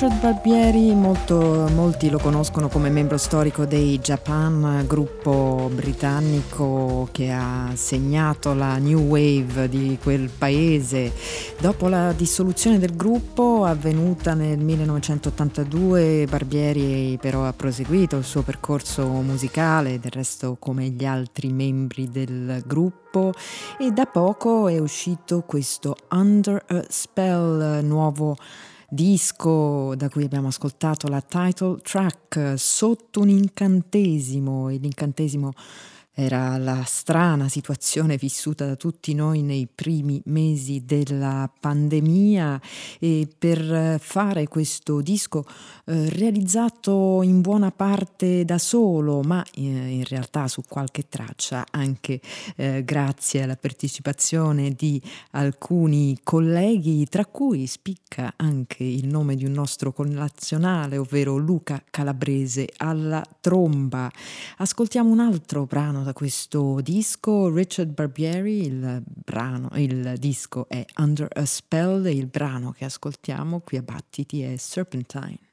Richard 0.00 0.20
Barbieri, 0.20 0.94
molto, 0.94 1.68
molti 1.74 2.08
lo 2.08 2.20
conoscono 2.20 2.68
come 2.68 2.88
membro 2.88 3.16
storico 3.16 3.64
dei 3.64 3.98
Japan, 3.98 4.84
gruppo 4.86 5.68
britannico 5.74 7.08
che 7.10 7.32
ha 7.32 7.72
segnato 7.74 8.54
la 8.54 8.78
new 8.78 9.00
wave 9.00 9.68
di 9.68 9.98
quel 10.00 10.30
paese. 10.30 11.12
Dopo 11.58 11.88
la 11.88 12.12
dissoluzione 12.12 12.78
del 12.78 12.94
gruppo 12.94 13.64
avvenuta 13.64 14.34
nel 14.34 14.60
1982, 14.60 16.26
Barbieri 16.30 17.18
però 17.20 17.44
ha 17.44 17.52
proseguito 17.52 18.18
il 18.18 18.24
suo 18.24 18.42
percorso 18.42 19.04
musicale, 19.04 19.98
del 19.98 20.12
resto 20.12 20.58
come 20.60 20.90
gli 20.90 21.04
altri 21.04 21.50
membri 21.50 22.08
del 22.08 22.62
gruppo 22.64 23.32
e 23.76 23.90
da 23.90 24.06
poco 24.06 24.68
è 24.68 24.78
uscito 24.78 25.42
questo 25.44 25.96
Under 26.10 26.62
a 26.68 26.84
Spell 26.88 27.84
nuovo 27.84 28.36
disco 28.88 29.94
da 29.96 30.08
cui 30.08 30.24
abbiamo 30.24 30.48
ascoltato 30.48 31.08
la 31.08 31.20
title 31.20 31.78
track 31.82 32.54
sotto 32.56 33.20
un 33.20 33.28
incantesimo 33.28 34.70
e 34.70 34.78
l'incantesimo 34.78 35.52
era 36.20 36.58
la 36.58 36.82
strana 36.84 37.48
situazione 37.48 38.16
vissuta 38.16 38.66
da 38.66 38.74
tutti 38.74 39.14
noi 39.14 39.42
nei 39.42 39.68
primi 39.72 40.20
mesi 40.24 40.82
della 40.84 41.48
pandemia 41.60 42.60
e 42.98 43.28
per 43.38 44.00
fare 44.00 44.48
questo 44.48 45.00
disco 45.00 45.44
eh, 45.84 46.10
realizzato 46.10 47.22
in 47.22 47.40
buona 47.40 47.70
parte 47.70 48.44
da 48.44 48.58
solo, 48.58 49.22
ma 49.22 49.44
eh, 49.54 49.60
in 49.60 50.04
realtà 50.06 50.48
su 50.48 50.62
qualche 50.68 51.08
traccia 51.08 51.64
anche 51.70 52.20
eh, 52.56 52.82
grazie 52.84 53.44
alla 53.44 53.56
partecipazione 53.56 54.72
di 54.72 55.00
alcuni 55.30 56.18
colleghi, 56.24 57.06
tra 57.06 57.26
cui 57.26 57.68
spicca 57.68 58.32
anche 58.34 58.82
il 58.82 59.06
nome 59.06 59.36
di 59.36 59.44
un 59.44 59.52
nostro 59.52 59.92
connazionale, 59.92 60.98
ovvero 60.98 61.36
Luca 61.36 61.80
Calabrese 61.88 62.68
alla 62.78 63.24
tromba. 63.40 64.10
Ascoltiamo 64.56 65.08
un 65.08 65.20
altro 65.20 65.64
brano 65.64 66.06
da 66.08 66.14
questo 66.14 66.80
disco, 66.80 67.52
Richard 67.52 67.92
Barbieri, 67.92 68.64
il 68.64 69.02
brano, 69.04 69.68
il 69.74 70.14
disco 70.18 70.66
è 70.66 70.82
Under 70.96 71.28
a 71.34 71.44
Spell 71.44 72.06
e 72.06 72.12
il 72.12 72.28
brano 72.28 72.72
che 72.72 72.86
ascoltiamo 72.86 73.60
qui 73.60 73.76
a 73.76 73.82
Battiti 73.82 74.40
è 74.40 74.56
Serpentine. 74.56 75.47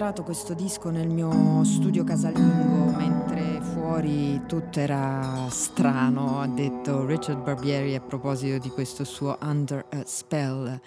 Registrato 0.00 0.22
questo 0.22 0.54
disco 0.54 0.88
nel 0.88 1.08
mio 1.08 1.62
studio 1.62 2.04
casalingo 2.04 2.96
mentre 2.96 3.60
fuori 3.60 4.40
tutto 4.46 4.80
era 4.80 5.39
strano, 5.50 6.40
ha 6.40 6.46
detto 6.46 7.04
Richard 7.04 7.42
Barbieri 7.42 7.94
a 7.94 8.00
proposito 8.00 8.58
di 8.58 8.70
questo 8.70 9.04
suo 9.04 9.36
Under 9.42 9.84
a 9.90 10.02
Spell. 10.06 10.80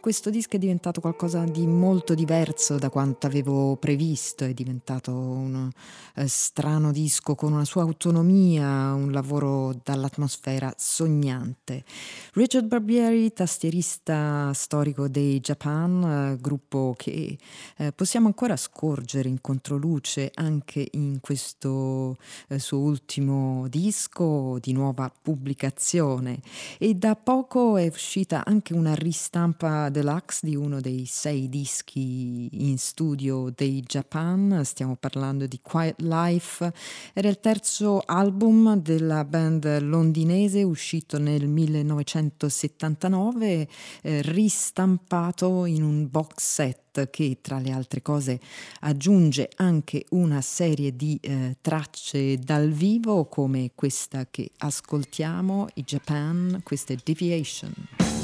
Questo 0.00 0.30
disco 0.30 0.56
è 0.56 0.58
diventato 0.58 1.00
qualcosa 1.00 1.44
di 1.44 1.64
molto 1.64 2.14
diverso 2.14 2.76
da 2.76 2.90
quanto 2.90 3.28
avevo 3.28 3.76
previsto, 3.76 4.42
è 4.42 4.52
diventato 4.52 5.12
un 5.12 5.70
eh, 6.16 6.26
strano 6.26 6.90
disco 6.90 7.36
con 7.36 7.52
una 7.52 7.64
sua 7.64 7.82
autonomia, 7.82 8.94
un 8.94 9.12
lavoro 9.12 9.78
dall'atmosfera 9.84 10.74
sognante. 10.76 11.84
Richard 12.32 12.66
Barbieri, 12.66 13.32
tastierista 13.32 14.50
storico 14.54 15.06
dei 15.06 15.38
Japan, 15.38 16.32
eh, 16.32 16.40
gruppo 16.40 16.94
che 16.96 17.38
eh, 17.76 17.92
possiamo 17.92 18.26
ancora 18.26 18.56
scorgere 18.56 19.28
in 19.28 19.40
controluce 19.40 20.32
anche 20.34 20.88
in 20.92 21.20
questo 21.20 22.16
eh, 22.48 22.58
suo 22.58 22.78
ultimo 22.78 23.68
disco 23.68 23.85
di 24.60 24.72
nuova 24.72 25.12
pubblicazione 25.22 26.40
e 26.78 26.94
da 26.94 27.14
poco 27.14 27.76
è 27.76 27.86
uscita 27.86 28.42
anche 28.44 28.74
una 28.74 28.94
ristampa 28.94 29.88
deluxe 29.88 30.44
di 30.46 30.56
uno 30.56 30.80
dei 30.80 31.06
sei 31.06 31.48
dischi 31.48 32.48
in 32.68 32.76
studio 32.78 33.52
dei 33.54 33.82
Japan, 33.82 34.62
stiamo 34.64 34.96
parlando 34.96 35.46
di 35.46 35.60
Quiet 35.62 36.00
Life, 36.00 36.72
era 37.12 37.28
il 37.28 37.38
terzo 37.40 38.00
album 38.04 38.76
della 38.76 39.24
band 39.24 39.80
londinese 39.82 40.62
uscito 40.62 41.18
nel 41.18 41.48
1979, 41.48 43.68
eh, 44.02 44.22
ristampato 44.22 45.64
in 45.64 45.82
un 45.82 46.08
box 46.10 46.34
set 46.36 46.85
che 47.04 47.38
tra 47.42 47.58
le 47.58 47.70
altre 47.70 48.00
cose 48.00 48.40
aggiunge 48.80 49.50
anche 49.56 50.06
una 50.10 50.40
serie 50.40 50.96
di 50.96 51.18
eh, 51.20 51.56
tracce 51.60 52.38
dal 52.38 52.70
vivo 52.70 53.26
come 53.26 53.72
questa 53.74 54.26
che 54.30 54.50
ascoltiamo, 54.56 55.68
i 55.74 55.82
Japan, 55.84 56.60
questa 56.62 56.94
è 56.94 56.96
Deviation. 57.02 58.15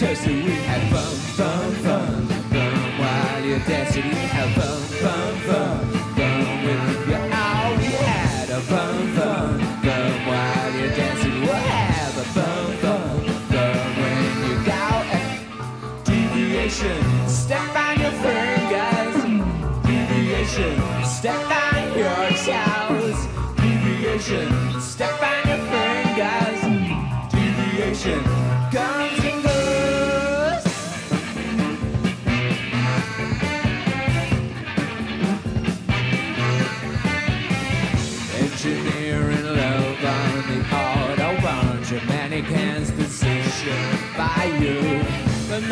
toast 0.00 0.26
and 0.26 0.42
we 0.44 0.52
had 0.52 0.80
fun, 0.90 1.14
fun. 1.36 1.79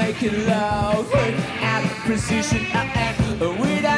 making 0.08 0.46
love 0.46 1.06
without 1.12 1.84
precision. 2.06 2.64
I 2.72 2.84
am 2.84 3.97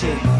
Deviation. 0.00 0.37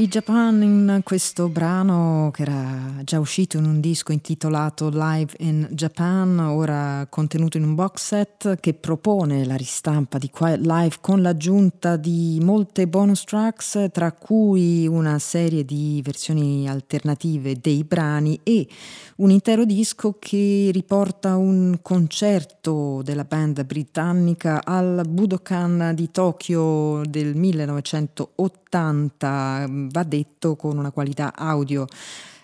I 0.00 0.06
Japan 0.06 0.62
in 0.62 1.00
questo 1.02 1.48
brano 1.48 2.30
che 2.32 2.42
era 2.42 2.87
già 3.08 3.18
uscito 3.18 3.56
in 3.56 3.64
un 3.64 3.80
disco 3.80 4.12
intitolato 4.12 4.90
Live 4.92 5.32
in 5.38 5.66
Japan, 5.70 6.38
ora 6.40 7.06
contenuto 7.08 7.56
in 7.56 7.64
un 7.64 7.74
box 7.74 8.02
set 8.02 8.60
che 8.60 8.74
propone 8.74 9.46
la 9.46 9.56
ristampa 9.56 10.18
di 10.18 10.28
Quiet 10.28 10.60
Live 10.60 10.96
con 11.00 11.22
l'aggiunta 11.22 11.96
di 11.96 12.38
molte 12.42 12.86
bonus 12.86 13.24
tracks, 13.24 13.88
tra 13.92 14.12
cui 14.12 14.86
una 14.86 15.18
serie 15.18 15.64
di 15.64 16.02
versioni 16.04 16.68
alternative 16.68 17.58
dei 17.58 17.82
brani 17.82 18.38
e 18.42 18.68
un 19.16 19.30
intero 19.30 19.64
disco 19.64 20.16
che 20.18 20.68
riporta 20.70 21.36
un 21.36 21.78
concerto 21.80 23.00
della 23.02 23.24
band 23.24 23.64
britannica 23.64 24.62
al 24.62 25.00
Budokan 25.08 25.92
di 25.94 26.10
Tokyo 26.10 27.00
del 27.06 27.34
1980 27.34 29.66
va 29.70 30.02
detto 30.02 30.56
con 30.56 30.76
una 30.76 30.90
qualità 30.90 31.32
audio 31.34 31.86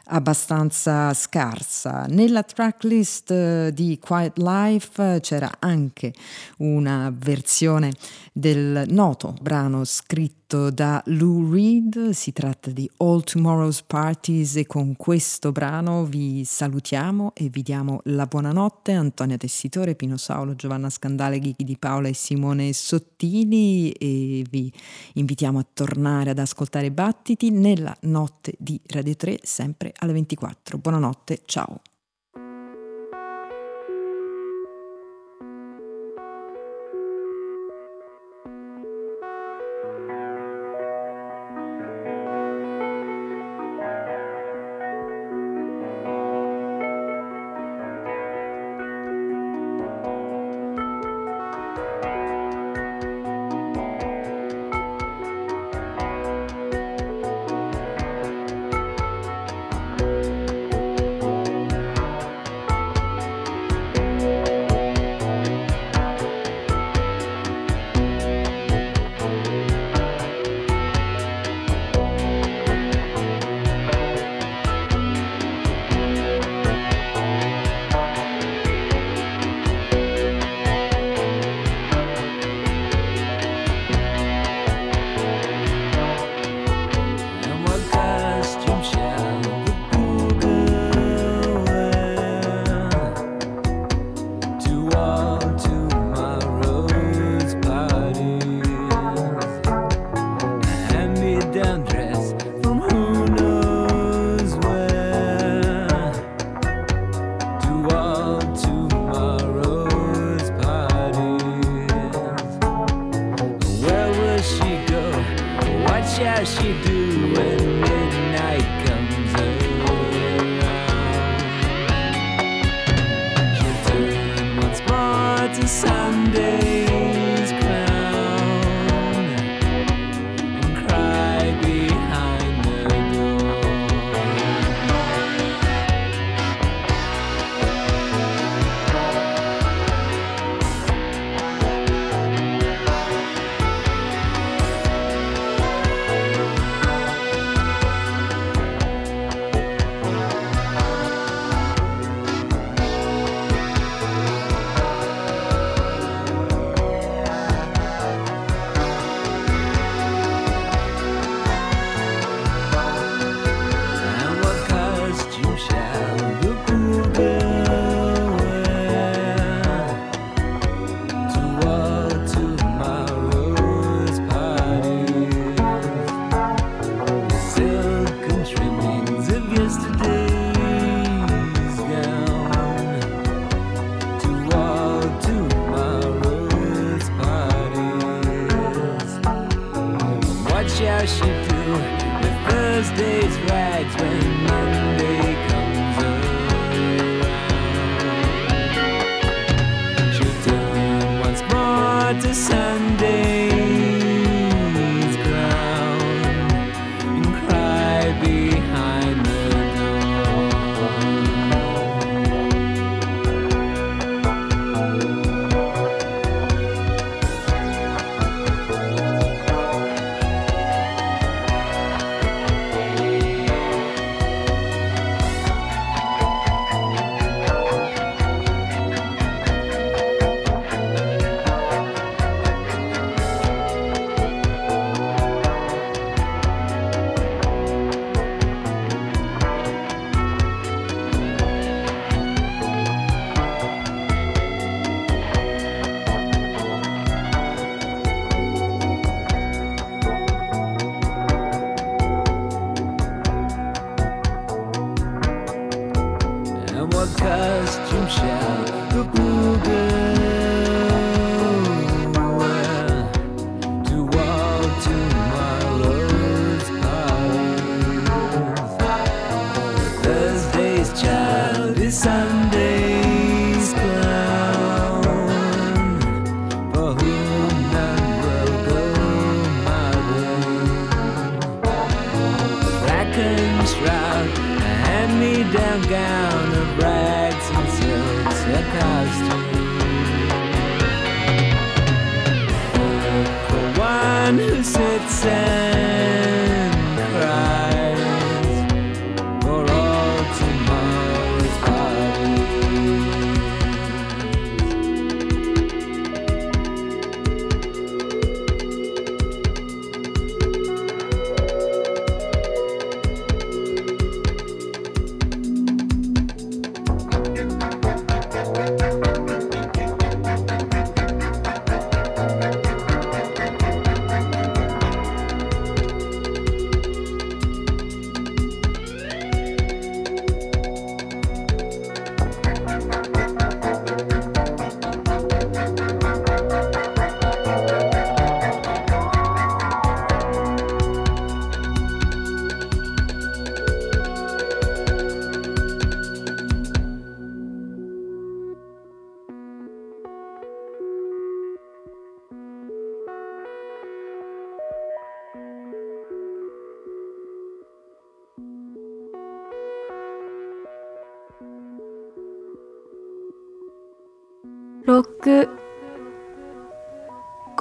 abbastanza 0.06 1.12
scarsa. 1.14 2.06
Nella 2.08 2.42
tracklist 2.42 3.30
eh, 3.30 3.70
di 3.72 3.98
Quiet 4.00 4.38
Life 4.38 5.18
c'era 5.20 5.50
anche 5.58 6.12
una 6.58 7.12
versione 7.14 7.92
del 8.36 8.82
noto 8.88 9.36
brano 9.40 9.84
scritto 9.84 10.70
da 10.70 11.00
Lou 11.06 11.52
Reed, 11.52 12.10
si 12.10 12.32
tratta 12.32 12.70
di 12.72 12.90
All 12.96 13.22
Tomorrow's 13.22 13.82
Parties 13.82 14.56
e 14.56 14.66
con 14.66 14.96
questo 14.96 15.52
brano 15.52 16.04
vi 16.04 16.44
salutiamo 16.44 17.30
e 17.32 17.48
vi 17.48 17.62
diamo 17.62 18.00
la 18.06 18.26
buonanotte. 18.26 18.90
Antonia 18.90 19.36
Tessitore, 19.36 19.94
Pino 19.94 20.16
Saulo, 20.16 20.56
Giovanna 20.56 20.90
Scandale, 20.90 21.38
Ghichi 21.38 21.62
di 21.62 21.78
Paola 21.78 22.08
e 22.08 22.14
Simone 22.14 22.72
Sottili 22.72 23.92
e 23.92 24.44
vi 24.50 24.72
invitiamo 25.12 25.60
a 25.60 25.66
tornare 25.72 26.30
ad 26.30 26.38
ascoltare 26.40 26.90
Battiti 26.90 27.50
nella 27.50 27.96
notte 28.00 28.54
di 28.58 28.80
Radio 28.88 29.14
3 29.14 29.38
sempre 29.44 29.92
alle 29.96 30.12
24. 30.12 30.78
Buonanotte, 30.78 31.42
ciao. 31.44 31.80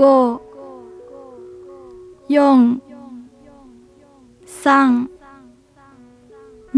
go 0.03 0.41
yong 2.35 2.63
san 4.61 5.07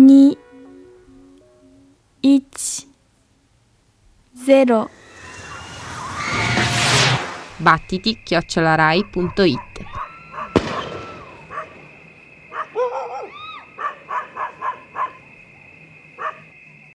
ni 0.08 0.38
ich 2.22 2.86
chiocciolarai.it 8.26 9.65